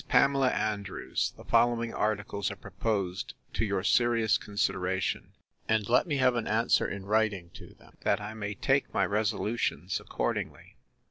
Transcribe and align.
PAMELA 0.09 0.47
ANDREWS. 0.49 1.33
'The 1.37 1.43
following 1.43 1.93
ARTICLES 1.93 2.49
are 2.49 2.55
proposed 2.55 3.35
to 3.53 3.63
your 3.63 3.83
serious 3.83 4.39
consideration; 4.39 5.33
and 5.69 5.87
let 5.87 6.07
me 6.07 6.17
have 6.17 6.33
an 6.33 6.47
answer, 6.47 6.87
in 6.87 7.05
writing, 7.05 7.51
to 7.51 7.75
them, 7.75 7.95
that 8.01 8.19
I 8.19 8.33
may 8.33 8.55
take 8.55 8.91
my 8.91 9.05
resolutions 9.05 9.99
accordingly. 9.99 10.75